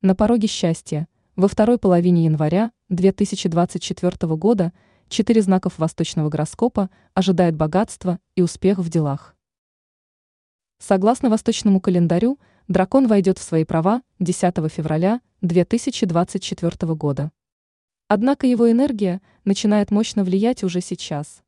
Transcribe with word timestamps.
На 0.00 0.14
пороге 0.14 0.46
счастья. 0.46 1.08
Во 1.34 1.48
второй 1.48 1.76
половине 1.76 2.26
января 2.26 2.70
2024 2.88 4.36
года 4.36 4.72
четыре 5.08 5.42
знаков 5.42 5.76
восточного 5.76 6.28
гороскопа 6.28 6.88
ожидает 7.14 7.56
богатство 7.56 8.20
и 8.36 8.42
успех 8.42 8.78
в 8.78 8.88
делах. 8.90 9.34
Согласно 10.78 11.30
восточному 11.30 11.80
календарю, 11.80 12.38
дракон 12.68 13.08
войдет 13.08 13.38
в 13.38 13.42
свои 13.42 13.64
права 13.64 14.02
10 14.20 14.70
февраля 14.70 15.20
2024 15.40 16.94
года. 16.94 17.32
Однако 18.06 18.46
его 18.46 18.70
энергия 18.70 19.20
начинает 19.44 19.90
мощно 19.90 20.22
влиять 20.22 20.62
уже 20.62 20.80
сейчас. 20.80 21.42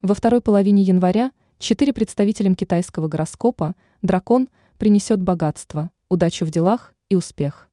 Во 0.00 0.14
второй 0.14 0.40
половине 0.40 0.80
января 0.80 1.30
четыре 1.58 1.92
представителям 1.92 2.54
китайского 2.54 3.08
гороскопа 3.08 3.74
дракон 4.00 4.48
принесет 4.78 5.20
богатство, 5.20 5.90
удачу 6.08 6.46
в 6.46 6.50
делах 6.50 6.94
и 7.10 7.16
успех. 7.16 7.65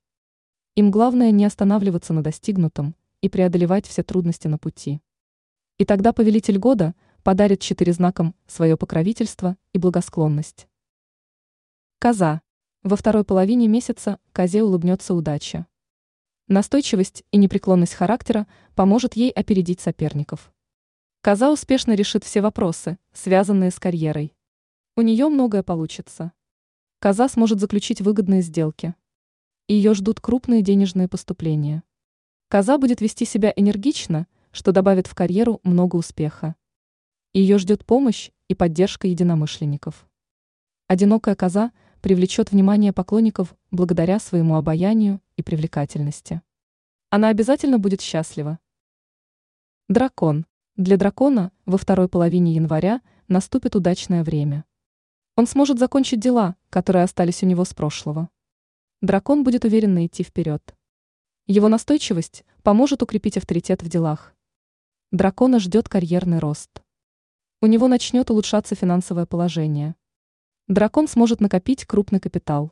Им 0.75 0.89
главное 0.89 1.29
не 1.29 1.45
останавливаться 1.45 2.13
на 2.13 2.23
достигнутом 2.23 2.95
и 3.21 3.29
преодолевать 3.29 3.86
все 3.86 4.01
трудности 4.01 4.47
на 4.47 4.57
пути. 4.57 5.01
И 5.77 5.86
тогда 5.86 6.14
повелитель 6.14 6.57
года 6.57 6.95
подарит 7.21 7.59
четыре 7.59 7.93
знаком 7.93 8.33
свое 8.47 8.75
покровительство 8.75 9.55
и 9.73 9.78
благосклонность. 9.78 10.67
Коза. 12.00 12.41
Во 12.81 12.95
второй 12.95 13.23
половине 13.23 13.67
месяца 13.67 14.17
козе 14.31 14.64
улыбнется 14.64 15.14
удача. 15.14 15.67
Настойчивость 16.47 17.23
и 17.29 17.37
непреклонность 17.37 17.93
характера 17.93 18.47
поможет 18.73 19.15
ей 19.15 19.29
опередить 19.29 19.79
соперников. 19.79 20.51
Коза 21.21 21.51
успешно 21.51 21.93
решит 21.93 22.23
все 22.23 22.42
вопросы, 22.42 22.97
связанные 23.14 23.69
с 23.69 23.79
карьерой. 23.79 24.33
У 24.97 25.01
нее 25.01 25.29
многое 25.29 25.61
получится. 25.61 26.31
Коза 26.97 27.29
сможет 27.29 27.59
заключить 27.59 28.01
выгодные 28.01 28.42
сделки, 28.42 28.95
ее 29.67 29.93
ждут 29.93 30.19
крупные 30.19 30.61
денежные 30.61 31.07
поступления. 31.07 31.83
Коза 32.49 32.77
будет 32.77 32.99
вести 32.99 33.23
себя 33.23 33.53
энергично, 33.55 34.28
что 34.52 34.73
добавит 34.73 35.08
в 35.08 35.16
карьеру 35.16 35.61
много 35.64 35.95
успеха. 35.95 36.55
Ее 37.31 37.58
ждет 37.58 37.86
помощь 37.86 38.30
и 38.50 38.55
поддержка 38.55 39.08
единомышленников. 39.08 40.05
Одинокая 40.88 41.36
коза 41.36 41.72
привлечет 42.02 42.52
внимание 42.52 42.92
поклонников 42.92 43.55
благодаря 43.72 44.20
своему 44.20 44.55
обаянию 44.55 45.22
и 45.38 45.44
привлекательности. 45.44 46.42
Она 47.09 47.30
обязательно 47.30 47.80
будет 47.80 48.02
счастлива. 48.02 48.59
Дракон. 49.88 50.45
Для 50.75 50.98
дракона 50.98 51.53
во 51.66 51.77
второй 51.77 52.09
половине 52.09 52.55
января 52.55 53.02
наступит 53.30 53.77
удачное 53.77 54.25
время. 54.25 54.66
Он 55.38 55.48
сможет 55.48 55.80
закончить 55.80 56.20
дела, 56.20 56.58
которые 56.70 57.03
остались 57.03 57.44
у 57.44 57.45
него 57.45 57.64
с 57.64 57.73
прошлого 57.73 58.30
дракон 59.04 59.44
будет 59.44 59.66
уверенно 59.66 60.06
идти 60.06 60.23
вперед. 60.23 60.73
Его 61.46 61.68
настойчивость 61.68 62.46
поможет 62.64 63.04
укрепить 63.04 63.36
авторитет 63.36 63.84
в 63.84 63.90
делах. 63.90 64.34
Дракона 65.12 65.60
ждет 65.60 65.90
карьерный 65.90 66.40
рост. 66.40 66.82
У 67.62 67.66
него 67.66 67.90
начнет 67.90 68.32
улучшаться 68.32 68.76
финансовое 68.76 69.26
положение. 69.26 69.95
Дракон 70.70 71.10
сможет 71.10 71.42
накопить 71.42 71.86
крупный 71.86 72.22
капитал. 72.22 72.72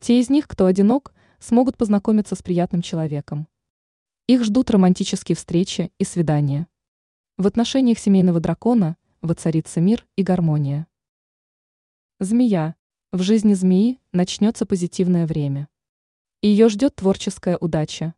Те 0.00 0.20
из 0.20 0.30
них, 0.30 0.48
кто 0.48 0.64
одинок, 0.64 1.12
смогут 1.38 1.76
познакомиться 1.76 2.34
с 2.34 2.42
приятным 2.42 2.80
человеком. 2.80 3.46
Их 4.26 4.44
ждут 4.44 4.70
романтические 4.70 5.36
встречи 5.36 5.92
и 5.98 6.04
свидания. 6.04 6.66
В 7.36 7.46
отношениях 7.46 7.98
семейного 7.98 8.40
дракона 8.40 8.96
воцарится 9.20 9.82
мир 9.82 10.06
и 10.16 10.22
гармония. 10.22 10.86
Змея. 12.20 12.74
В 13.14 13.20
жизни 13.20 13.52
змеи 13.52 14.00
начнется 14.12 14.64
позитивное 14.64 15.26
время. 15.26 15.68
Ее 16.40 16.70
ждет 16.70 16.94
творческая 16.94 17.58
удача. 17.58 18.14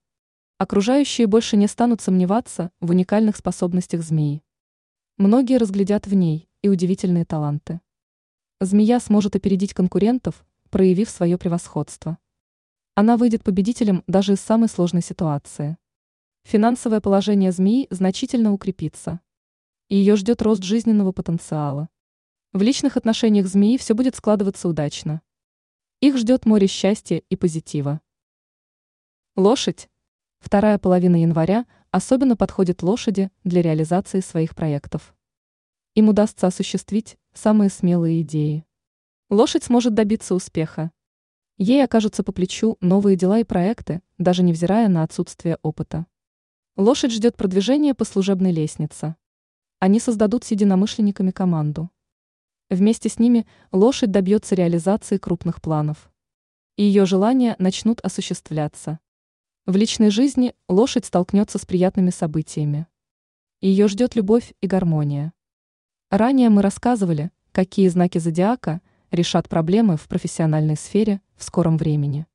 Окружающие 0.56 1.26
больше 1.26 1.56
не 1.56 1.66
станут 1.66 2.00
сомневаться 2.00 2.70
в 2.78 2.90
уникальных 2.90 3.36
способностях 3.36 4.02
змеи. 4.02 4.44
Многие 5.16 5.56
разглядят 5.56 6.06
в 6.06 6.14
ней 6.14 6.48
и 6.62 6.68
удивительные 6.68 7.24
таланты. 7.24 7.80
Змея 8.60 9.00
сможет 9.00 9.34
опередить 9.34 9.74
конкурентов, 9.74 10.46
проявив 10.70 11.10
свое 11.10 11.38
превосходство. 11.38 12.18
Она 12.94 13.16
выйдет 13.16 13.42
победителем 13.42 14.04
даже 14.06 14.34
из 14.34 14.40
самой 14.40 14.68
сложной 14.68 15.02
ситуации. 15.02 15.76
Финансовое 16.44 17.00
положение 17.00 17.50
змеи 17.50 17.88
значительно 17.90 18.52
укрепится. 18.52 19.18
Ее 19.88 20.14
ждет 20.14 20.40
рост 20.40 20.62
жизненного 20.62 21.10
потенциала. 21.10 21.88
В 22.54 22.62
личных 22.62 22.96
отношениях 22.96 23.48
змеи 23.48 23.76
все 23.76 23.94
будет 23.94 24.14
складываться 24.14 24.68
удачно. 24.68 25.22
Их 25.98 26.16
ждет 26.16 26.46
море 26.46 26.68
счастья 26.68 27.20
и 27.28 27.34
позитива. 27.34 28.00
Лошадь. 29.34 29.90
Вторая 30.38 30.78
половина 30.78 31.20
января 31.20 31.66
особенно 31.90 32.36
подходит 32.36 32.84
лошади 32.84 33.32
для 33.42 33.60
реализации 33.60 34.20
своих 34.20 34.54
проектов. 34.54 35.16
Им 35.96 36.10
удастся 36.10 36.46
осуществить 36.46 37.16
самые 37.32 37.70
смелые 37.70 38.22
идеи. 38.22 38.64
Лошадь 39.30 39.64
сможет 39.64 39.94
добиться 39.94 40.32
успеха. 40.32 40.92
Ей 41.58 41.82
окажутся 41.82 42.22
по 42.22 42.30
плечу 42.30 42.76
новые 42.80 43.16
дела 43.16 43.40
и 43.40 43.44
проекты, 43.44 44.00
даже 44.16 44.44
невзирая 44.44 44.86
на 44.86 45.02
отсутствие 45.02 45.58
опыта. 45.62 46.06
Лошадь 46.76 47.10
ждет 47.10 47.36
продвижения 47.36 47.94
по 47.94 48.04
служебной 48.04 48.52
лестнице. 48.52 49.16
Они 49.80 49.98
создадут 49.98 50.44
с 50.44 50.52
единомышленниками 50.52 51.32
команду. 51.32 51.90
Вместе 52.70 53.08
с 53.08 53.18
ними 53.18 53.46
лошадь 53.72 54.10
добьется 54.10 54.54
реализации 54.54 55.18
крупных 55.18 55.60
планов. 55.60 56.10
И 56.76 56.82
ее 56.82 57.04
желания 57.06 57.56
начнут 57.58 58.00
осуществляться. 58.00 58.98
В 59.66 59.76
личной 59.76 60.10
жизни 60.10 60.54
лошадь 60.68 61.04
столкнется 61.04 61.58
с 61.58 61.66
приятными 61.66 62.10
событиями. 62.10 62.86
Ее 63.60 63.88
ждет 63.88 64.14
любовь 64.14 64.52
и 64.60 64.66
гармония. 64.66 65.32
Ранее 66.10 66.50
мы 66.50 66.62
рассказывали, 66.62 67.30
какие 67.52 67.88
знаки 67.88 68.18
зодиака 68.18 68.80
решат 69.10 69.48
проблемы 69.48 69.96
в 69.96 70.08
профессиональной 70.08 70.76
сфере 70.76 71.20
в 71.36 71.44
скором 71.44 71.76
времени. 71.76 72.26